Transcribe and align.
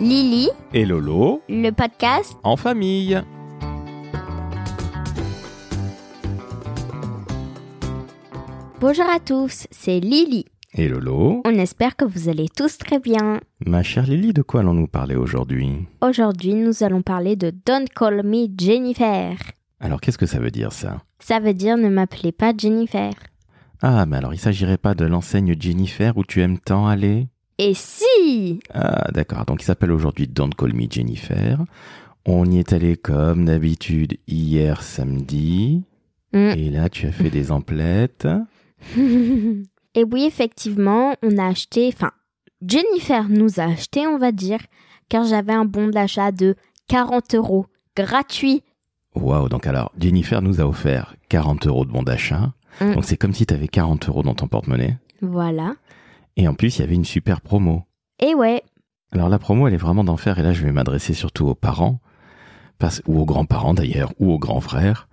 Lily, 0.00 0.48
et 0.72 0.84
Lolo 0.86 1.42
le 1.48 1.70
podcast. 1.70 2.36
en 2.42 2.56
famille. 2.56 3.20
Bonjour 8.80 9.04
à 9.08 9.18
tous, 9.20 9.66
c'est 9.70 10.00
Lily. 10.00 10.46
Et 10.74 10.88
Lolo, 10.88 11.42
On 11.44 11.50
espère 11.58 11.96
que 11.96 12.04
vous 12.04 12.28
allez 12.28 12.48
tous 12.48 12.78
très 12.78 12.98
bien. 13.00 13.40
ma 13.66 13.82
chère 13.82 14.06
Lily, 14.06 14.32
de 14.32 14.42
quoi 14.42 14.60
allons-nous 14.60 14.86
parler 14.86 15.16
aujourd'hui? 15.16 15.86
Aujourd'hui, 16.00 16.54
nous 16.54 16.82
allons 16.84 17.02
parler 17.02 17.34
de 17.36 17.50
Don't 17.66 17.88
Call 17.94 18.22
Me 18.24 18.46
Jennifer. 18.56 19.36
Alors 19.80 20.00
qu'est-ce 20.00 20.18
que 20.18 20.26
ça 20.26 20.38
veut 20.38 20.50
dire 20.52 20.72
ça? 20.72 21.02
Ça 21.18 21.40
veut 21.40 21.54
dire 21.54 21.76
ne 21.76 21.88
m'appelez 21.88 22.32
pas 22.32 22.52
Jennifer. 22.56 23.12
Ah, 23.82 24.06
mais 24.06 24.18
alors 24.18 24.32
il 24.34 24.38
s'agirait 24.38 24.76
pas 24.78 24.94
de 24.94 25.04
l'enseigne 25.06 25.56
Jennifer 25.58 26.16
où 26.16 26.24
tu 26.24 26.40
aimes 26.40 26.58
tant 26.58 26.86
aller? 26.86 27.26
Et 27.62 27.74
si 27.74 28.58
Ah, 28.72 29.10
d'accord. 29.12 29.44
Donc 29.44 29.60
il 29.60 29.66
s'appelle 29.66 29.92
aujourd'hui 29.92 30.26
Don't 30.26 30.54
Call 30.56 30.72
Me 30.72 30.86
Jennifer. 30.90 31.62
On 32.24 32.50
y 32.50 32.58
est 32.58 32.72
allé 32.72 32.96
comme 32.96 33.44
d'habitude 33.44 34.16
hier 34.26 34.82
samedi. 34.82 35.84
Mm. 36.32 36.52
Et 36.56 36.70
là, 36.70 36.88
tu 36.88 37.06
as 37.06 37.12
fait 37.12 37.28
des 37.28 37.52
emplettes. 37.52 38.26
Et 38.96 40.04
oui, 40.04 40.24
effectivement, 40.24 41.14
on 41.22 41.36
a 41.36 41.48
acheté, 41.48 41.90
enfin, 41.92 42.12
Jennifer 42.66 43.28
nous 43.28 43.60
a 43.60 43.64
acheté, 43.64 44.06
on 44.06 44.16
va 44.16 44.32
dire, 44.32 44.60
car 45.10 45.24
j'avais 45.24 45.52
un 45.52 45.66
bon 45.66 45.88
d'achat 45.88 46.32
de 46.32 46.56
40 46.88 47.34
euros, 47.34 47.66
gratuit. 47.94 48.62
Waouh, 49.14 49.50
donc 49.50 49.66
alors, 49.66 49.92
Jennifer 49.98 50.40
nous 50.40 50.62
a 50.62 50.64
offert 50.64 51.14
40 51.28 51.66
euros 51.66 51.84
de 51.84 51.90
bon 51.90 52.04
d'achat. 52.04 52.54
Mm. 52.80 52.94
Donc 52.94 53.04
c'est 53.04 53.18
comme 53.18 53.34
si 53.34 53.44
tu 53.44 53.52
avais 53.52 53.68
40 53.68 54.08
euros 54.08 54.22
dans 54.22 54.34
ton 54.34 54.48
porte-monnaie. 54.48 54.96
Voilà. 55.20 55.74
Et 56.36 56.48
en 56.48 56.54
plus, 56.54 56.76
il 56.78 56.80
y 56.80 56.84
avait 56.84 56.94
une 56.94 57.04
super 57.04 57.40
promo. 57.40 57.84
Et 58.20 58.34
ouais, 58.34 58.62
Alors 59.12 59.28
la 59.28 59.38
promo, 59.38 59.66
elle 59.68 59.74
est 59.74 59.78
vraiment 59.78 60.04
d'enfer. 60.04 60.38
Et 60.38 60.42
là, 60.42 60.52
je 60.52 60.62
vais 60.64 60.72
m'adresser 60.72 61.14
surtout 61.14 61.46
aux 61.48 61.54
parents, 61.54 62.00
parce, 62.78 63.02
ou 63.06 63.20
aux 63.20 63.24
grands-parents 63.24 63.74
d'ailleurs, 63.74 64.12
ou 64.18 64.32
aux 64.32 64.38
grands 64.38 64.60
frères, 64.60 65.08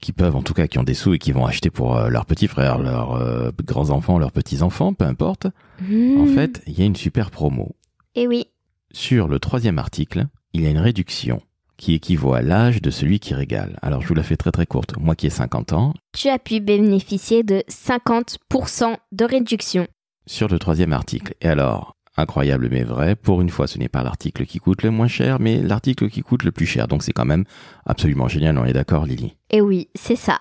qui 0.00 0.12
peuvent, 0.12 0.36
en 0.36 0.42
tout 0.42 0.54
cas, 0.54 0.66
qui 0.66 0.78
ont 0.78 0.82
des 0.82 0.94
sous 0.94 1.14
et 1.14 1.18
qui 1.18 1.32
vont 1.32 1.44
acheter 1.46 1.70
pour 1.70 1.96
euh, 1.96 2.08
leurs 2.08 2.24
petits 2.26 2.48
frères, 2.48 2.78
leurs 2.78 3.12
euh, 3.12 3.50
grands-enfants, 3.64 4.18
leurs 4.18 4.32
petits-enfants, 4.32 4.94
peu 4.94 5.04
importe. 5.04 5.46
En 5.46 5.82
Mm. 5.84 6.34
fait, 6.34 6.62
il 6.66 6.78
y 6.78 6.82
a 6.82 6.86
une 6.86 6.96
super 6.96 7.30
promo. 7.30 7.74
Et 8.14 8.26
oui, 8.26 8.46
Sur 8.92 9.28
le 9.28 9.38
troisième 9.38 9.78
article, 9.78 10.26
il 10.52 10.62
y 10.62 10.66
a 10.66 10.70
une 10.70 10.78
réduction 10.78 11.40
qui 11.76 11.94
équivaut 11.94 12.34
à 12.34 12.42
l'âge 12.42 12.82
de 12.82 12.90
celui 12.90 13.20
qui 13.20 13.32
régale. 13.34 13.78
Alors 13.82 14.02
je 14.02 14.08
vous 14.08 14.14
la 14.14 14.22
fais 14.24 14.36
très 14.36 14.50
très 14.50 14.66
courte. 14.66 14.94
Moi 14.98 15.14
qui 15.14 15.26
ai 15.26 15.30
50 15.30 15.72
ans, 15.72 15.94
tu 16.12 16.28
as 16.28 16.38
pu 16.38 16.60
bénéficier 16.60 17.42
de 17.42 17.62
50% 17.68 18.96
de 19.12 19.24
réduction. 19.24 19.86
Sur 20.26 20.48
le 20.48 20.58
troisième 20.58 20.92
article. 20.92 21.34
Et 21.40 21.48
alors, 21.48 21.96
incroyable 22.16 22.68
mais 22.70 22.84
vrai, 22.84 23.16
pour 23.16 23.40
une 23.40 23.50
fois 23.50 23.66
ce 23.66 23.78
n'est 23.78 23.88
pas 23.88 24.02
l'article 24.02 24.46
qui 24.46 24.58
coûte 24.58 24.82
le 24.82 24.90
moins 24.90 25.08
cher, 25.08 25.40
mais 25.40 25.60
l'article 25.62 26.08
qui 26.08 26.22
coûte 26.22 26.44
le 26.44 26.52
plus 26.52 26.66
cher. 26.66 26.88
Donc 26.88 27.02
c'est 27.02 27.12
quand 27.12 27.24
même 27.24 27.44
absolument 27.86 28.28
génial, 28.28 28.58
on 28.58 28.64
est 28.64 28.72
d'accord 28.72 29.06
Lily 29.06 29.36
Et 29.50 29.60
oui, 29.60 29.88
c'est 29.94 30.16
ça. 30.16 30.40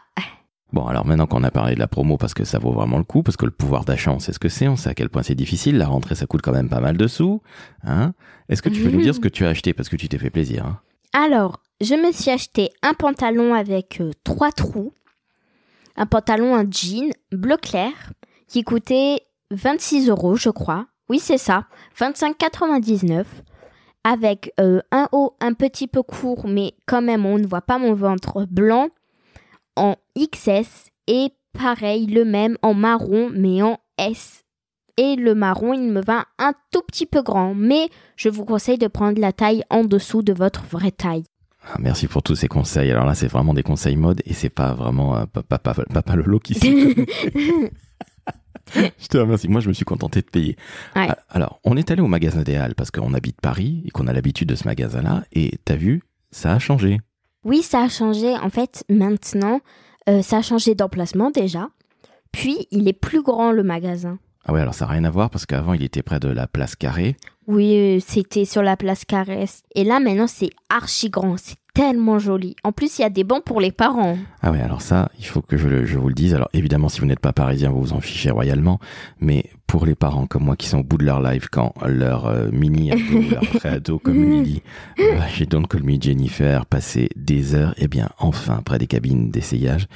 Bon 0.71 0.86
alors 0.86 1.05
maintenant 1.05 1.25
qu'on 1.25 1.44
a 1.44 1.49
parlé 1.49 1.73
de 1.73 1.80
la 1.80 1.88
promo 1.88 2.17
parce 2.17 2.36
que 2.36 2.44
ça 2.44 2.59
vaut 2.59 2.71
vraiment 2.71 2.97
le 2.97 3.03
coup, 3.03 3.23
parce 3.23 3.38
que 3.38 3.45
le 3.45 3.52
pouvoir 3.52 3.86
d'achat 3.86 4.11
on 4.11 4.19
sait 4.19 4.33
ce 4.33 4.39
que 4.39 4.49
c'est, 4.49 4.67
on 4.67 4.75
sait 4.75 4.89
à 4.89 4.94
quel 4.94 5.09
point 5.09 5.23
c'est 5.23 5.36
difficile, 5.36 5.77
la 5.77 5.88
rentrée 5.88 6.16
ça 6.16 6.27
coûte 6.27 6.41
quand 6.41 6.52
même 6.52 6.69
pas 6.69 6.81
mal 6.81 6.97
de 6.97 7.08
sous. 7.08 7.41
Hein 7.83 8.14
Est-ce 8.49 8.61
que 8.61 8.69
tu 8.69 8.83
peux 8.83 8.91
nous 8.91 9.02
dire 9.02 9.16
ce 9.16 9.19
que 9.19 9.30
tu 9.30 9.45
as 9.45 9.49
acheté 9.49 9.73
parce 9.73 9.89
que 9.89 9.95
tu 9.95 10.08
t'es 10.08 10.19
fait 10.19 10.30
plaisir 10.30 10.66
hein 10.66 10.80
Alors, 11.14 11.61
je 11.81 11.95
me 11.95 12.11
suis 12.11 12.30
acheté 12.30 12.69
un 12.83 12.93
pantalon 12.93 13.53
avec 13.55 13.99
euh, 13.99 14.11
trois 14.23 14.52
trous, 14.52 14.93
un 15.95 16.05
pantalon, 16.05 16.55
un 16.55 16.69
jean 16.69 17.11
bleu 17.31 17.58
clair, 17.58 17.91
qui 18.47 18.64
coûtait 18.64 19.21
26 19.52 20.09
euros, 20.09 20.36
je 20.36 20.50
crois. 20.50 20.88
Oui, 21.09 21.19
c'est 21.19 21.39
ça, 21.39 21.66
25,99, 22.00 23.25
avec 24.03 24.53
euh, 24.59 24.80
un 24.92 25.08
haut 25.11 25.36
un 25.39 25.53
petit 25.53 25.88
peu 25.88 26.03
court, 26.03 26.47
mais 26.47 26.73
quand 26.86 27.02
même, 27.02 27.25
on 27.25 27.39
ne 27.39 27.47
voit 27.47 27.61
pas 27.61 27.80
mon 27.80 27.94
ventre 27.95 28.45
blanc, 28.49 28.89
en 29.76 29.95
XS, 30.17 30.92
et 31.08 31.30
pareil, 31.58 32.05
le 32.05 32.26
même 32.26 32.58
en 32.61 32.76
marron, 32.76 33.32
mais 33.33 33.64
en 33.64 33.80
S. 33.98 34.43
Et 34.98 35.15
le 35.15 35.33
marron, 35.33 35.73
il 35.73 35.92
me 35.92 36.02
va 36.02 36.26
un 36.37 36.54
tout 36.71 36.81
petit 36.81 37.05
peu 37.05 37.23
grand, 37.23 37.55
mais 37.55 37.89
je 38.17 38.30
vous 38.30 38.45
conseille 38.45 38.77
de 38.77 38.87
prendre 38.87 39.20
la 39.20 39.31
taille 39.31 39.64
en 39.70 39.83
dessous 39.83 40.21
de 40.21 40.33
votre 40.33 40.64
vraie 40.66 40.92
taille. 40.92 41.23
Ah, 41.64 41.77
Merci 41.80 42.08
pour 42.08 42.21
tous 42.21 42.36
ces 42.36 42.48
conseils. 42.48 42.92
Alors 42.92 43.05
là, 43.05 43.16
c'est 43.16 43.27
vraiment 43.27 43.54
des 43.54 43.64
conseils 43.64 43.95
mode 43.95 44.21
et 44.26 44.33
c'est 44.33 44.49
pas 44.49 44.73
vraiment 44.73 45.16
euh, 45.17 45.26
papa, 45.26 45.58
papa, 45.58 45.83
papa 45.92 46.16
Lolo 46.16 46.39
qui 46.39 46.54
s'y. 46.54 46.95
Je 48.76 49.08
te 49.08 49.17
remercie. 49.17 49.48
Moi, 49.48 49.62
je 49.62 49.67
me 49.67 49.73
suis 49.73 49.86
contenté 49.86 50.22
de 50.22 50.28
payer. 50.28 50.56
Ouais. 50.95 51.08
Ah, 51.10 51.17
Alors, 51.30 51.60
on 51.64 51.76
est 51.78 51.90
allé 51.92 52.02
au 52.02 52.08
magasin 52.08 52.44
des 52.44 52.56
Halles 52.56 52.76
parce 52.76 52.92
qu'on 52.92 53.14
habite 53.14 53.42
Paris 53.42 53.84
et 53.86 53.90
qu'on 53.90 54.08
a 54.08 54.14
l'habitude 54.14 54.50
de 54.50 54.56
ce 54.56 54.66
magasin-là. 54.66 55.23
Et 55.34 55.54
t'as 55.66 55.76
vu, 55.76 56.04
ça 56.32 56.54
a 56.54 56.60
changé. 56.60 57.02
Oui, 57.44 57.62
ça 57.62 57.82
a 57.82 57.88
changé. 57.90 58.36
En 58.38 58.50
fait, 58.50 58.84
maintenant, 58.90 59.62
euh, 60.08 60.22
ça 60.22 60.38
a 60.38 60.42
changé 60.42 60.76
d'emplacement 60.76 61.32
déjà. 61.32 61.70
Puis, 62.32 62.67
il 62.72 62.88
est 62.88 62.94
plus 62.94 63.23
grand 63.23 63.52
le 63.52 63.64
magasin. 63.64 64.20
Ah 64.46 64.54
ouais, 64.54 64.61
alors 64.61 64.73
ça 64.73 64.86
n'a 64.86 64.92
rien 64.92 65.04
à 65.04 65.10
voir 65.10 65.30
parce 65.30 65.46
qu'avant, 65.46 65.73
il 65.73 65.84
était 65.84 66.04
près 66.04 66.20
de 66.20 66.30
la 66.30 66.48
place 66.48 66.76
Carrée. 66.76 67.16
Oui, 67.49 67.76
euh, 67.76 67.99
c'était 68.05 68.45
sur 68.45 68.61
la 68.61 68.77
place 68.77 69.05
Caresse. 69.05 69.64
Et 69.73 69.83
là, 69.83 69.99
maintenant, 69.99 70.27
c'est 70.27 70.52
archi 70.70 71.10
grand. 71.10 71.36
C'est 71.36 71.58
tellement 71.73 72.20
joli. 72.20 72.55
En 72.64 72.71
plus, 72.71 72.99
il 72.99 73.02
y 73.02 73.05
a 73.05 73.10
des 73.10 73.23
bancs 73.23 73.43
pour 73.43 73.60
les 73.60 73.71
parents. 73.71 74.20
Ah 74.43 74.52
ouais, 74.52 74.61
alors 74.61 74.83
ça, 74.83 75.10
il 75.17 75.26
faut 75.26 75.42
que 75.42 75.58
je, 75.58 75.98
vous 75.98 76.10
le 76.10 76.14
dise. 76.14 76.36
Alors 76.36 76.49
évidemment, 76.54 76.89
si 76.89 76.99
vous 76.99 77.08
n'êtes 77.08 77.20
pas 77.20 77.33
parisien, 77.33 77.71
vous 77.71 77.82
vous 77.82 77.93
en 77.93 78.02
fichez 78.02 78.30
royalement. 78.30 78.80
Mais 79.20 79.45
pour 79.65 79.87
les 79.87 79.95
parents 79.95 80.27
comme 80.27 80.43
moi 80.43 80.55
qui 80.55 80.67
sont 80.67 80.80
au 80.80 80.83
bout 80.83 80.99
de 80.99 81.05
leur 81.05 81.23
life 81.23 81.48
quand 81.49 81.73
leur 81.87 82.27
euh, 82.27 82.49
mini 82.52 82.92
ado, 82.92 83.02
leur 83.32 83.42
pré-ado 83.42 83.98
comme 83.98 84.23
Lily, 84.23 84.61
euh, 84.99 85.20
chez 85.30 85.48
Don't 85.48 85.66
Call 85.66 85.81
Me 85.81 85.99
Jennifer, 85.99 86.67
passer 86.67 87.10
des 87.16 87.55
heures, 87.55 87.73
eh 87.77 87.87
bien 87.87 88.10
enfin, 88.20 88.61
près 88.64 88.77
des 88.77 88.87
cabines 88.87 89.31
d'essayage, 89.31 89.87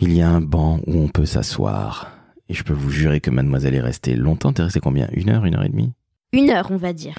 il 0.00 0.12
y 0.12 0.22
a 0.22 0.30
un 0.30 0.40
banc 0.40 0.78
où 0.86 1.00
on 1.00 1.08
peut 1.08 1.26
s'asseoir. 1.26 2.12
Et 2.48 2.54
je 2.54 2.62
peux 2.62 2.74
vous 2.74 2.90
jurer 2.90 3.20
que 3.20 3.30
mademoiselle 3.30 3.74
est 3.74 3.80
restée 3.80 4.14
longtemps. 4.14 4.52
T'es 4.52 4.62
resté 4.62 4.78
combien? 4.78 5.08
Une 5.12 5.30
heure, 5.30 5.44
une 5.44 5.56
heure 5.56 5.64
et 5.64 5.70
demie? 5.70 5.92
Une 6.34 6.50
heure, 6.50 6.68
on 6.70 6.76
va 6.76 6.92
dire. 6.92 7.14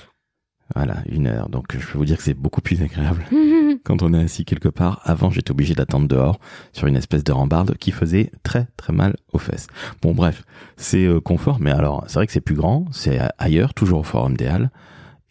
Voilà, 0.76 0.98
une 1.10 1.28
heure. 1.28 1.48
Donc 1.48 1.78
je 1.78 1.86
peux 1.86 1.98
vous 1.98 2.06
dire 2.06 2.18
que 2.18 2.24
c'est 2.24 2.34
beaucoup 2.34 2.60
plus 2.60 2.82
agréable 2.82 3.24
quand 3.86 4.02
on 4.02 4.14
est 4.14 4.24
assis 4.24 4.44
quelque 4.44 4.68
part. 4.68 5.00
Avant, 5.04 5.30
j'étais 5.30 5.52
obligé 5.52 5.74
d'attendre 5.74 6.08
dehors 6.08 6.40
sur 6.74 6.88
une 6.88 6.98
espèce 6.98 7.24
de 7.24 7.32
rambarde 7.32 7.78
qui 7.78 7.92
faisait 7.92 8.32
très 8.44 8.68
très 8.76 8.92
mal 8.92 9.16
aux 9.32 9.38
fesses. 9.38 9.68
Bon, 10.02 10.14
bref, 10.14 10.44
c'est 10.76 11.06
euh, 11.06 11.22
confort, 11.22 11.60
mais 11.62 11.72
alors 11.72 12.04
c'est 12.08 12.16
vrai 12.16 12.28
que 12.28 12.34
c'est 12.34 12.42
plus 12.42 12.56
grand, 12.56 12.86
c'est 12.92 13.20
ailleurs, 13.38 13.74
toujours 13.74 14.00
au 14.00 14.04
Forum 14.04 14.36
des 14.36 14.48
Halles. 14.48 14.70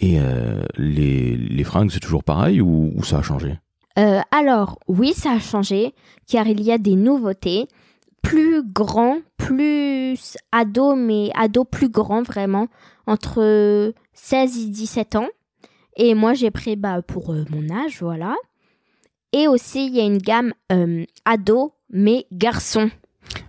Et 0.00 0.18
euh, 0.18 0.62
les, 0.76 1.36
les 1.36 1.64
fringues, 1.64 1.90
c'est 1.90 2.00
toujours 2.00 2.24
pareil 2.24 2.60
ou, 2.60 2.92
ou 2.94 3.04
ça 3.04 3.18
a 3.18 3.22
changé? 3.22 3.58
Euh, 3.98 4.20
alors, 4.30 4.78
oui, 4.88 5.12
ça 5.12 5.32
a 5.32 5.38
changé, 5.38 5.94
car 6.26 6.46
il 6.46 6.62
y 6.62 6.72
a 6.72 6.78
des 6.78 6.96
nouveautés. 6.96 7.68
Plus 8.24 8.62
grand, 8.64 9.18
plus 9.36 10.36
ado, 10.50 10.96
mais 10.96 11.30
ado 11.34 11.64
plus 11.64 11.88
grand 11.88 12.22
vraiment, 12.22 12.66
entre 13.06 13.92
16 14.14 14.64
et 14.64 14.70
17 14.70 15.16
ans. 15.16 15.28
Et 15.96 16.14
moi, 16.14 16.34
j'ai 16.34 16.50
pris 16.50 16.76
bah, 16.76 17.02
pour 17.02 17.32
euh, 17.32 17.44
mon 17.50 17.70
âge, 17.70 17.98
voilà. 18.00 18.34
Et 19.32 19.46
aussi, 19.46 19.86
il 19.86 19.94
y 19.94 20.00
a 20.00 20.04
une 20.04 20.18
gamme 20.18 20.52
euh, 20.72 21.04
ado, 21.24 21.72
mais 21.90 22.26
garçon. 22.32 22.90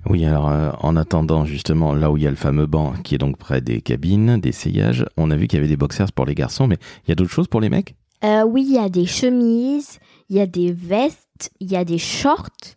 Oui, 0.10 0.26
alors 0.26 0.50
euh, 0.50 0.72
en 0.80 0.96
attendant 0.96 1.46
justement 1.46 1.94
là 1.94 2.12
où 2.12 2.18
il 2.18 2.24
y 2.24 2.28
a 2.28 2.30
le 2.30 2.36
fameux 2.36 2.66
banc 2.66 2.94
qui 3.04 3.16
est 3.16 3.18
donc 3.18 3.38
près 3.38 3.62
des 3.62 3.82
cabines 3.82 4.40
d'essayage, 4.40 5.06
on 5.18 5.32
a 5.32 5.36
vu 5.36 5.48
qu'il 5.48 5.58
y 5.58 5.60
avait 5.60 5.70
des 5.70 5.78
boxers 5.78 6.12
pour 6.12 6.26
les 6.26 6.36
garçons, 6.36 6.68
mais 6.68 6.78
il 7.06 7.10
y 7.10 7.12
a 7.12 7.16
d'autres 7.16 7.32
choses 7.32 7.48
pour 7.48 7.62
les 7.62 7.70
mecs? 7.70 7.96
Oui, 8.24 8.66
il 8.68 8.74
y 8.74 8.80
a 8.80 8.90
des 8.90 9.06
chemises, 9.06 10.00
il 10.30 10.38
y 10.38 10.40
a 10.40 10.48
des 10.48 10.72
vestes, 10.72 11.52
il 11.60 11.72
y 11.72 11.76
a 11.76 11.86
des 11.86 12.00
shorts. 12.00 12.76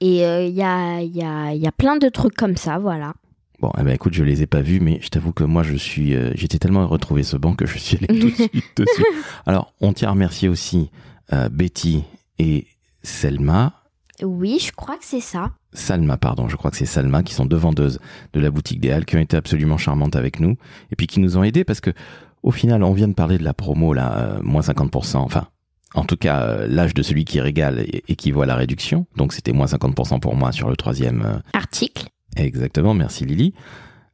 Et 0.00 0.24
euh, 0.26 0.42
il 0.44 0.54
y, 0.54 0.62
a, 0.62 1.00
y, 1.02 1.22
a, 1.22 1.54
y 1.54 1.66
a 1.66 1.72
plein 1.72 1.96
de 1.96 2.08
trucs 2.08 2.34
comme 2.34 2.56
ça, 2.56 2.78
voilà. 2.78 3.14
Bon, 3.60 3.70
eh 3.78 3.82
ben 3.82 3.94
écoute, 3.94 4.12
je 4.12 4.22
les 4.22 4.42
ai 4.42 4.46
pas 4.46 4.60
vus, 4.60 4.80
mais 4.80 4.98
je 5.02 5.08
t'avoue 5.08 5.32
que 5.32 5.44
moi, 5.44 5.62
je 5.62 5.74
suis, 5.76 6.14
euh, 6.14 6.30
j'étais 6.34 6.58
tellement 6.58 6.82
heureux 6.82 6.98
de 6.98 7.02
trouver 7.02 7.22
ce 7.22 7.38
banc 7.38 7.54
que 7.54 7.66
je 7.66 7.78
suis 7.78 7.96
allé 7.96 8.06
tout 8.20 8.28
de 8.28 8.34
suite 8.34 8.64
dessus. 8.76 9.04
Alors, 9.46 9.72
on 9.80 9.94
tient 9.94 10.08
à 10.08 10.10
remercier 10.12 10.48
aussi 10.50 10.90
euh, 11.32 11.48
Betty 11.48 12.04
et 12.38 12.66
Selma, 13.02 13.72
Oui, 14.22 14.58
je 14.60 14.72
crois 14.72 14.96
que 14.96 15.04
c'est 15.04 15.20
ça. 15.20 15.52
Salma, 15.72 16.16
pardon, 16.16 16.48
je 16.48 16.56
crois 16.56 16.70
que 16.70 16.76
c'est 16.76 16.86
Salma, 16.86 17.22
qui 17.22 17.32
sont 17.34 17.46
deux 17.46 17.56
vendeuses 17.56 17.98
de 18.32 18.40
la 18.40 18.50
boutique 18.50 18.80
des 18.80 18.90
Halles, 18.90 19.04
qui 19.06 19.16
ont 19.16 19.20
été 19.20 19.36
absolument 19.36 19.78
charmantes 19.78 20.16
avec 20.16 20.40
nous, 20.40 20.56
et 20.90 20.96
puis 20.96 21.06
qui 21.06 21.20
nous 21.20 21.36
ont 21.38 21.42
aidés 21.42 21.64
parce 21.64 21.80
que, 21.80 21.90
au 22.42 22.50
final, 22.50 22.82
on 22.82 22.92
vient 22.92 23.08
de 23.08 23.14
parler 23.14 23.38
de 23.38 23.44
la 23.44 23.54
promo 23.54 23.92
là, 23.94 24.18
euh, 24.18 24.40
moins 24.42 24.62
50%, 24.62 25.16
enfin. 25.16 25.48
En 25.96 26.04
tout 26.04 26.16
cas, 26.16 26.42
euh, 26.42 26.66
l'âge 26.68 26.94
de 26.94 27.02
celui 27.02 27.24
qui 27.24 27.40
régale 27.40 27.80
é- 27.80 28.02
équivaut 28.08 28.42
à 28.42 28.46
la 28.46 28.54
réduction. 28.54 29.06
Donc, 29.16 29.32
c'était 29.32 29.52
moins 29.52 29.66
50% 29.66 30.20
pour 30.20 30.36
moi 30.36 30.52
sur 30.52 30.68
le 30.68 30.76
troisième 30.76 31.22
euh, 31.24 31.38
Article. 31.52 32.06
Exactement, 32.36 32.94
merci 32.94 33.24
Lily. 33.24 33.54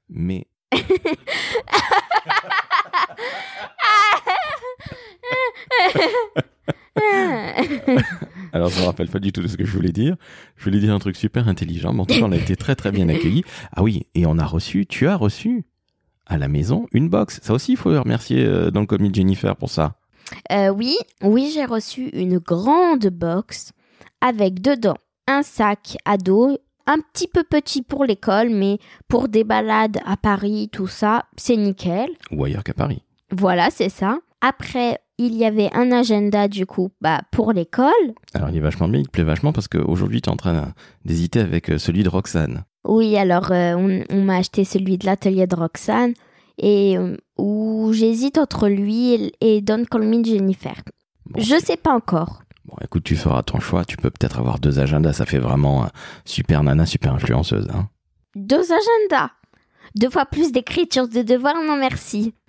Mais 0.09 0.47
Alors, 8.53 8.69
je 8.69 8.81
me 8.81 8.85
rappelle 8.85 9.09
pas 9.09 9.19
du 9.19 9.33
tout 9.33 9.43
de 9.43 9.49
ce 9.49 9.57
que 9.57 9.65
je 9.65 9.73
voulais 9.73 9.93
dire. 9.93 10.17
Je 10.57 10.65
voulais 10.65 10.79
dire 10.79 10.93
un 10.95 10.99
truc 10.99 11.17
super 11.17 11.49
intelligent, 11.49 11.93
mais 11.93 12.01
en 12.01 12.07
tout 12.07 12.15
cas, 12.15 12.25
on 12.25 12.33
a 12.33 12.37
été 12.37 12.55
très 12.57 12.75
très 12.75 12.93
bien 12.93 13.09
accueillis. 13.09 13.45
Ah 13.75 13.83
oui, 13.83 14.07
et 14.15 14.27
on 14.27 14.39
a 14.39 14.45
reçu, 14.45 14.85
tu 14.87 15.07
as 15.09 15.17
reçu 15.17 15.65
à 16.27 16.37
la 16.39 16.49
maison 16.49 16.87
une 16.93 17.09
box. 17.09 17.41
Ça 17.43 17.55
aussi, 17.55 17.73
il 17.73 17.77
faut 17.77 17.91
remercier 17.91 18.45
euh, 18.45 18.71
dans 18.71 18.81
le 18.81 18.87
commis 18.87 19.13
Jennifer 19.13 19.57
pour 19.57 19.71
ça. 19.71 19.95
Euh, 20.51 20.69
oui, 20.69 20.97
oui, 21.23 21.51
j'ai 21.55 21.65
reçu 21.65 22.09
une 22.09 22.39
grande 22.39 23.07
box 23.07 23.73
avec 24.21 24.61
dedans 24.61 24.97
un 25.27 25.43
sac 25.43 25.97
à 26.05 26.17
dos, 26.17 26.59
un 26.87 26.99
petit 26.99 27.29
peu 27.29 27.45
petit 27.45 27.83
pour 27.83 28.05
l'école, 28.05 28.51
mais 28.51 28.79
pour 29.09 29.29
des 29.29 29.45
balades 29.45 29.99
à 30.05 30.17
Paris, 30.17 30.69
tout 30.73 30.89
ça, 30.89 31.25
c'est 31.37 31.57
nickel. 31.57 32.11
Ou 32.31 32.45
ailleurs 32.45 32.65
qu'à 32.65 32.75
Paris. 32.75 33.03
Voilà, 33.31 33.71
c'est 33.71 33.89
ça. 33.89 34.19
Après, 34.41 34.99
il 35.19 35.37
y 35.37 35.45
avait 35.45 35.71
un 35.73 35.93
agenda 35.93 36.49
du 36.49 36.67
coup 36.67 36.91
bah, 37.01 37.21
pour 37.31 37.53
l'école. 37.53 37.93
Alors 38.35 38.51
il 38.51 38.57
est 38.57 38.61
vachement 38.61 38.89
bien, 38.89 39.01
il 39.01 39.07
te 39.07 39.13
plaît 39.13 39.23
vachement 39.23 39.53
parce 39.53 39.69
qu'aujourd'hui 39.69 40.21
tu 40.21 40.29
es 40.29 40.33
en 40.33 40.37
train 40.37 40.73
d'hésiter 41.05 41.41
avec 41.41 41.71
euh, 41.71 41.79
celui 41.79 42.03
de 42.03 42.09
Roxane. 42.09 42.65
Oui, 42.85 43.17
alors 43.17 43.53
euh, 43.53 43.75
on, 43.75 44.03
on 44.11 44.25
m'a 44.25 44.39
acheté 44.39 44.65
celui 44.65 44.99
de 44.99 45.07
l'atelier 45.07 45.47
de 45.47 45.55
Roxane 45.55 46.15
et 46.59 46.99
euh, 46.99 47.17
où 47.39 47.72
j'hésite 47.93 48.39
entre 48.39 48.69
lui 48.69 49.33
et, 49.41 49.61
Don't 49.61 49.87
Call 49.87 50.03
Me 50.03 50.25
Jennifer. 50.25 50.75
Bon, 51.27 51.41
Je 51.41 51.59
sais 51.59 51.77
pas 51.77 51.93
encore. 51.93 52.43
Bon, 52.65 52.77
écoute, 52.83 53.05
tu 53.05 53.17
feras 53.17 53.43
ton 53.43 53.61
choix. 53.61 53.85
Tu 53.85 53.97
peux 53.97 54.11
peut-être 54.11 54.39
avoir 54.39 54.59
deux 54.59 54.79
agendas. 54.79 55.13
Ça 55.13 55.27
fait 55.27 55.39
vraiment 55.39 55.85
euh, 55.85 55.89
super 56.25 56.63
nana, 56.63 56.87
super 56.87 57.15
influenceuse. 57.15 57.69
Hein. 57.73 57.89
Deux 58.35 58.65
agendas. 58.73 59.31
Deux 59.95 60.11
fois 60.11 60.27
plus 60.27 60.53
d'écriture 60.53 61.09
de 61.09 61.23
devoirs, 61.23 61.63
non 61.67 61.77
merci. 61.77 62.35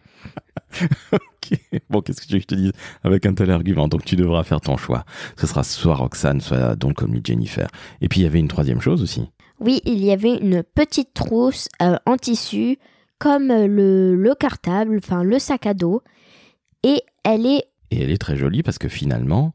Ok. 1.12 1.60
Bon, 1.90 2.02
qu'est-ce 2.02 2.22
que 2.22 2.28
tu 2.28 2.34
veux 2.34 2.40
que 2.40 2.44
je 2.44 2.48
te 2.48 2.56
dise? 2.56 2.72
Avec 3.04 3.26
un 3.26 3.34
tel 3.34 3.52
argument 3.52 3.88
Donc 3.88 4.06
tu 4.06 4.16
devras 4.16 4.44
faire 4.44 4.62
ton 4.62 4.78
choix. 4.78 5.04
Ce 5.38 5.46
sera 5.46 5.64
soit 5.64 5.96
Roxane, 5.96 6.42
soit 6.42 6.76
donc 6.76 6.96
comme 6.96 7.20
Jennifer. 7.24 7.68
Et 8.02 8.08
puis 8.08 8.22
il 8.22 8.24
y 8.24 8.26
avait 8.26 8.40
une 8.40 8.48
troisième 8.48 8.82
chose 8.82 9.02
aussi. 9.04 9.30
Oui, 9.60 9.82
il 9.86 10.04
y 10.04 10.12
avait 10.12 10.36
une 10.36 10.64
petite 10.64 11.14
trousse 11.14 11.68
euh, 11.82 11.98
en 12.06 12.18
tissu, 12.18 12.78
comme 13.24 13.52
euh, 13.52 13.68
le, 13.68 14.16
le 14.16 14.36
cartable, 14.36 14.98
enfin 14.98 15.24
le 15.24 15.40
sac 15.40 15.66
à 15.66 15.74
dos. 15.74 16.02
Et 16.84 17.02
elle 17.24 17.46
est 17.46 17.64
Et 17.90 18.02
elle 18.02 18.12
est 18.12 18.18
très 18.18 18.36
jolie 18.36 18.64
parce 18.64 18.78
que 18.78 18.90
finalement, 18.90 19.54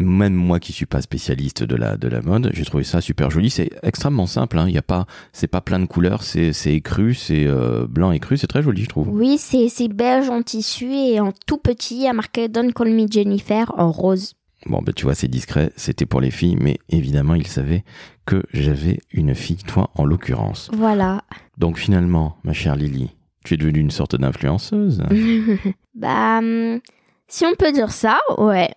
même 0.00 0.34
moi 0.34 0.58
qui 0.58 0.72
suis 0.72 0.84
pas 0.84 1.00
spécialiste 1.00 1.62
de 1.62 1.76
la, 1.76 1.96
de 1.96 2.08
la 2.08 2.22
mode, 2.22 2.50
j'ai 2.52 2.64
trouvé 2.64 2.82
ça 2.82 3.00
super 3.00 3.30
joli. 3.30 3.50
C'est 3.50 3.70
extrêmement 3.84 4.26
simple. 4.26 4.58
Hein. 4.58 4.66
Il 4.66 4.74
y 4.74 4.78
a 4.78 4.82
pas, 4.82 5.06
c'est 5.32 5.46
pas 5.46 5.60
plein 5.60 5.78
de 5.78 5.86
couleurs. 5.86 6.24
C'est, 6.24 6.52
c'est 6.52 6.74
écru, 6.74 7.14
c'est 7.14 7.46
euh, 7.46 7.86
blanc 7.86 8.10
écru. 8.10 8.36
C'est 8.36 8.48
très 8.48 8.62
joli, 8.62 8.82
je 8.82 8.88
trouve. 8.88 9.08
Oui, 9.10 9.38
c'est 9.38 9.68
c'est 9.68 9.86
beige 9.86 10.28
en 10.28 10.42
tissu 10.42 10.92
et 10.92 11.20
en 11.20 11.32
tout 11.46 11.58
petit, 11.58 11.98
il 11.98 12.02
y 12.02 12.08
a 12.08 12.12
marqué 12.12 12.48
Don't 12.48 12.72
Call 12.72 12.90
Me 12.90 13.06
Jennifer 13.08 13.72
en 13.78 13.92
rose. 13.92 14.34
Bon, 14.68 14.82
ben 14.82 14.92
tu 14.92 15.04
vois, 15.04 15.14
c'est 15.14 15.28
discret. 15.28 15.72
C'était 15.76 16.06
pour 16.06 16.20
les 16.20 16.30
filles, 16.30 16.56
mais 16.60 16.78
évidemment, 16.90 17.34
il 17.34 17.46
savait 17.46 17.84
que 18.26 18.42
j'avais 18.52 19.00
une 19.12 19.34
fille, 19.34 19.56
toi 19.56 19.90
en 19.94 20.04
l'occurrence. 20.04 20.70
Voilà. 20.74 21.22
Donc 21.56 21.78
finalement, 21.78 22.36
ma 22.44 22.52
chère 22.52 22.76
Lily, 22.76 23.10
tu 23.44 23.54
es 23.54 23.56
devenue 23.56 23.80
une 23.80 23.90
sorte 23.90 24.16
d'influenceuse. 24.16 25.02
bah, 25.94 26.38
hum, 26.38 26.80
si 27.28 27.46
on 27.46 27.54
peut 27.54 27.72
dire 27.72 27.90
ça, 27.90 28.18
ouais. 28.36 28.70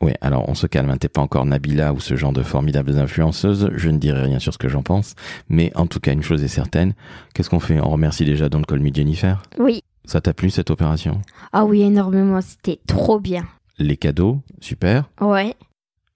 Ouais, 0.00 0.14
alors 0.20 0.48
on 0.48 0.54
se 0.54 0.66
calme, 0.66 0.90
hein, 0.90 0.96
t'es 0.96 1.08
pas 1.08 1.20
encore 1.20 1.44
Nabila 1.44 1.92
ou 1.92 1.98
ce 1.98 2.14
genre 2.14 2.32
de 2.32 2.42
formidables 2.42 2.96
influenceuses, 2.98 3.70
je 3.74 3.90
ne 3.90 3.98
dirai 3.98 4.22
rien 4.22 4.38
sur 4.38 4.52
ce 4.52 4.58
que 4.58 4.68
j'en 4.68 4.82
pense, 4.82 5.16
mais 5.48 5.72
en 5.74 5.86
tout 5.88 5.98
cas 5.98 6.12
une 6.12 6.22
chose 6.22 6.44
est 6.44 6.48
certaine, 6.48 6.94
qu'est-ce 7.34 7.50
qu'on 7.50 7.58
fait? 7.58 7.80
On 7.80 7.90
remercie 7.90 8.24
déjà 8.24 8.48
Don't 8.48 8.64
Call 8.64 8.78
Me 8.78 8.94
Jennifer? 8.94 9.42
Oui. 9.58 9.82
Ça 10.04 10.20
t'a 10.20 10.32
plu 10.32 10.50
cette 10.50 10.70
opération? 10.70 11.20
Ah 11.52 11.64
oui, 11.64 11.82
énormément. 11.82 12.40
C'était 12.40 12.80
trop 12.86 13.20
bien. 13.20 13.44
Les 13.78 13.96
cadeaux, 13.96 14.40
super, 14.60 15.08
Ouais. 15.20 15.54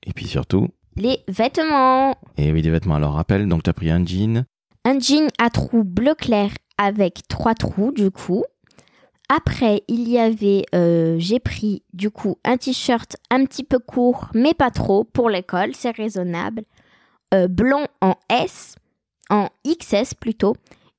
et 0.04 0.12
puis 0.12 0.26
surtout, 0.26 0.68
Les 0.96 1.20
vêtements. 1.28 2.16
et 2.36 2.52
oui 2.52 2.60
des 2.62 2.70
vêtements, 2.70 2.96
alors 2.96 3.14
rappelle, 3.14 3.48
donc 3.48 3.62
t'as 3.62 3.72
pris 3.72 3.90
un 3.90 4.04
jean, 4.04 4.44
Un 4.84 4.98
jean 4.98 5.28
à 5.38 5.48
trous 5.50 5.84
bleu 5.84 6.14
clair 6.14 6.50
avec 6.78 7.20
trois 7.28 7.54
trous 7.54 7.92
du 7.92 8.10
coup. 8.10 8.44
Après, 9.28 9.82
il 9.88 10.08
y 10.08 10.18
avait, 10.18 10.64
euh, 10.74 11.16
j'ai 11.18 11.38
pris 11.40 11.82
du 11.94 12.10
coup 12.10 12.36
un 12.44 12.56
t-shirt 12.58 13.16
un 13.30 13.44
petit 13.46 13.62
peu 13.64 13.78
court, 13.78 14.28
mais 14.34 14.52
pas 14.54 14.70
trop 14.70 15.04
pour 15.04 15.30
l'école, 15.30 15.74
c'est 15.74 15.92
raisonnable. 15.96 16.64
Euh, 17.32 17.48
blanc 17.48 17.86
en 18.02 18.16
S, 18.28 18.74
en 19.30 19.48
XS 19.66 20.14
plutôt. 20.14 20.54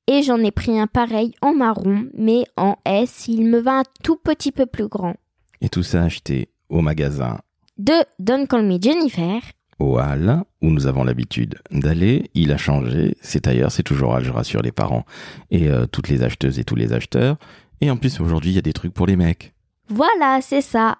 Et 0.08 0.22
j'en 0.22 0.38
ai 0.38 0.50
pris 0.50 0.78
un 0.78 0.86
pareil 0.88 1.32
en 1.42 1.54
marron, 1.54 2.08
mais 2.14 2.44
en 2.56 2.76
S. 2.84 3.28
Il 3.28 3.46
me 3.46 3.58
va 3.60 3.78
un 3.80 3.82
tout 4.02 4.16
petit 4.16 4.50
peu 4.52 4.66
plus 4.66 4.88
grand. 4.88 5.14
et 5.60 5.68
tout 5.68 5.82
ça 5.84 6.02
acheté 6.02 6.48
au 6.74 6.82
magasin 6.82 7.38
De 7.78 7.94
Don't 8.18 8.46
Call 8.46 8.66
Me 8.66 8.78
Jennifer. 8.80 9.40
au 9.78 9.98
Hall, 9.98 10.42
où 10.62 10.70
nous 10.70 10.86
avons 10.86 11.04
l'habitude 11.04 11.56
d'aller. 11.70 12.30
Il 12.34 12.52
a 12.52 12.56
changé, 12.56 13.16
c'est 13.22 13.46
ailleurs, 13.46 13.70
c'est 13.72 13.82
toujours 13.82 14.10
Hall, 14.12 14.24
je 14.24 14.30
rassure 14.30 14.62
les 14.62 14.72
parents 14.72 15.04
et 15.50 15.68
euh, 15.68 15.86
toutes 15.86 16.08
les 16.08 16.22
acheteuses 16.22 16.58
et 16.58 16.64
tous 16.64 16.76
les 16.76 16.92
acheteurs. 16.92 17.36
Et 17.80 17.90
en 17.90 17.96
plus, 17.96 18.20
aujourd'hui, 18.20 18.50
il 18.52 18.54
y 18.54 18.58
a 18.58 18.62
des 18.62 18.72
trucs 18.72 18.94
pour 18.94 19.06
les 19.06 19.16
mecs. 19.16 19.52
Voilà, 19.88 20.40
c'est 20.40 20.62
ça. 20.62 20.98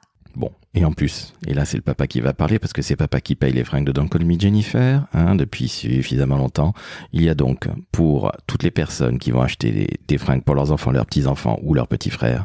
Et 0.77 0.85
en 0.85 0.93
plus, 0.93 1.33
et 1.47 1.55
là 1.55 1.65
c'est 1.65 1.77
le 1.77 1.83
papa 1.83 2.09
qui 2.09 2.21
va 2.21 2.33
parler 2.33 2.59
parce 2.59 2.73
que 2.73 2.83
c'est 2.83 2.97
papa 2.97 3.21
qui 3.21 3.37
paye 3.37 3.53
les 3.53 3.63
fringues 3.63 3.85
de 3.85 3.93
Don't 3.93 4.09
Call 4.09 4.25
Me 4.25 4.39
Jennifer 4.39 5.07
hein, 5.13 5.37
depuis 5.37 5.69
suffisamment 5.69 6.37
longtemps. 6.37 6.75
Il 7.13 7.23
y 7.23 7.29
a 7.29 7.37
donc 7.37 7.69
pour 7.93 8.33
toutes 8.49 8.65
les 8.65 8.73
personnes 8.73 9.21
qui 9.21 9.31
vont 9.31 9.41
acheter 9.41 9.87
des, 10.09 10.19
fringues 10.19 10.43
pour 10.43 10.57
leurs 10.57 10.73
enfants, 10.73 10.91
leurs 10.91 11.07
petits-enfants 11.07 11.61
ou 11.63 11.75
leurs 11.75 11.87
petits 11.87 12.11
frères, 12.11 12.45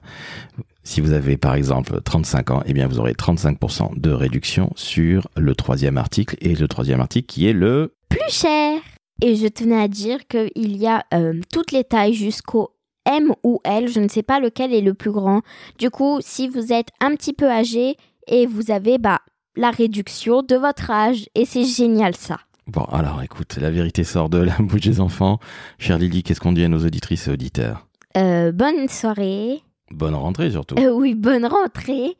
si 0.84 1.02
vous 1.02 1.14
avez 1.14 1.38
par 1.38 1.56
exemple 1.56 2.02
35 2.02 2.52
ans, 2.52 2.64
eh 2.68 2.74
bien 2.74 2.88
vous 2.88 3.00
aurez 3.00 3.14
35% 3.14 4.00
de 4.00 4.12
réduction 4.12 4.72
sur 4.76 5.28
le 5.36 5.56
troisième 5.56 5.98
article 5.98 6.36
et 6.40 6.54
le 6.54 6.68
troisième 6.68 7.02
article 7.02 7.28
qui 7.28 7.48
est 7.48 7.54
le... 7.54 7.96
plus 8.10 8.20
cher. 8.30 8.80
Et 9.22 9.36
je 9.36 9.48
tenais 9.48 9.82
à 9.82 9.88
dire 9.88 10.20
qu'il 10.28 10.78
y 10.78 10.88
a 10.88 11.04
euh, 11.14 11.40
toutes 11.52 11.72
les 11.72 11.84
tailles 11.84 12.14
jusqu'au 12.14 12.76
M 13.06 13.34
ou 13.44 13.60
L, 13.64 13.88
je 13.88 14.00
ne 14.00 14.08
sais 14.08 14.24
pas 14.24 14.40
lequel 14.40 14.74
est 14.74 14.82
le 14.82 14.94
plus 14.94 15.12
grand. 15.12 15.42
Du 15.78 15.90
coup, 15.90 16.20
si 16.22 16.48
vous 16.48 16.72
êtes 16.72 16.90
un 17.02 17.16
petit 17.16 17.34
peu 17.34 17.50
âgé 17.50 17.98
et 18.30 18.46
vous 18.46 18.72
avez 18.72 18.98
bah, 18.98 19.20
la 19.56 19.72
réduction 19.72 20.42
de 20.42 20.56
votre 20.56 20.90
âge, 20.92 21.28
et 21.36 21.46
c'est 21.46 21.66
génial 21.66 22.16
ça. 22.16 22.40
Bon, 22.68 22.84
alors 22.84 23.22
écoute, 23.24 23.58
la 23.60 23.72
vérité 23.72 24.04
sort 24.04 24.30
de 24.30 24.38
la 24.38 24.56
bouche 24.60 24.82
des 24.82 25.02
enfants. 25.02 25.40
Chère 25.80 25.98
Lily, 25.98 26.24
qu'est-ce 26.24 26.40
qu'on 26.40 26.52
dit 26.54 26.64
à 26.64 26.68
nos 26.70 26.86
auditrices 26.86 27.28
et 27.28 27.32
auditeurs? 27.32 27.88
Euh, 28.16 28.52
bonne 28.52 28.88
soirée. 28.88 29.62
Bonne 29.92 30.16
rentrée 30.16 30.52
surtout. 30.52 30.76
Euh, 30.78 30.92
oui, 30.92 31.16
bonne 31.16 31.46
rentrée. 31.46 32.16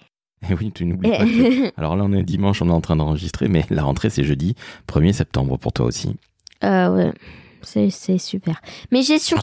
Et 0.50 0.54
oui, 0.54 0.72
tu 0.74 0.86
n'oublies 0.86 1.12
pas 1.12 1.18
que... 1.26 1.74
Alors 1.80 1.96
là, 1.96 2.04
on 2.06 2.14
est 2.14 2.24
dimanche, 2.24 2.62
on 2.62 2.70
est 2.70 2.74
en 2.74 2.82
train 2.82 2.96
d'enregistrer, 2.96 3.48
mais 3.48 3.66
la 3.70 3.84
rentrée, 3.84 4.10
c'est 4.10 4.24
jeudi 4.24 4.56
1er 4.88 5.14
septembre 5.14 5.58
pour 5.58 5.74
toi 5.74 5.86
aussi. 5.86 6.16
Euh, 6.64 6.96
ouais, 6.96 7.14
c'est 7.62 8.18
super. 8.18 8.62
Mais 8.92 9.02
j'ai 9.02 9.20
sur... 9.20 9.38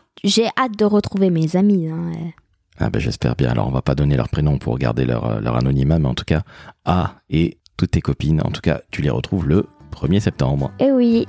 hâte 0.59 0.77
de 0.77 0.85
retrouver 0.85 1.31
mes 1.31 1.55
amis. 1.57 1.89
hein, 1.89 2.13
euh. 2.15 2.31
Ah 2.79 2.91
ben 2.91 2.99
j'espère 3.01 3.37
bien. 3.37 3.51
Alors 3.51 3.69
on 3.69 3.73
va 3.73 3.83
pas 3.83 3.95
donner 3.95 4.17
leur 4.17 4.29
prénom 4.29 4.59
pour 4.59 4.79
garder 4.79 5.05
leur, 5.05 5.25
euh, 5.27 5.41
leur 5.41 5.57
anonymat, 5.57 5.99
mais 5.99 6.09
en 6.09 6.15
tout 6.15 6.25
cas, 6.25 6.43
A 6.85 7.15
et 7.31 7.59
toutes 7.77 7.91
tes 7.93 8.01
copines, 8.01 8.41
en 8.43 8.51
tout 8.51 8.61
cas, 8.61 8.81
tu 8.91 9.03
les 9.03 9.11
retrouves 9.11 9.47
le 9.49 9.67
1er 9.93 10.21
septembre. 10.21 10.71
Eh 10.79 10.91
oui, 10.91 11.27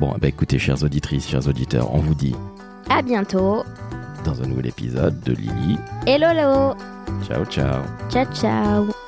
Bon, 0.00 0.14
ben 0.20 0.28
écoutez, 0.28 0.58
chères 0.58 0.82
auditrices, 0.82 1.28
chers 1.28 1.46
auditeurs, 1.48 1.94
on 1.94 1.98
vous 1.98 2.14
dit 2.14 2.34
à 2.90 3.02
bientôt. 3.02 3.62
dans 4.24 4.40
un 4.42 4.46
nouvel 4.46 4.66
épisode 4.66 5.20
de 5.22 5.32
Lily. 5.32 5.78
Et 6.06 6.18
Lolo. 6.18 6.74
Ciao, 7.26 7.44
ciao. 7.46 7.82
Ciao, 8.10 8.24
ciao. 8.34 9.01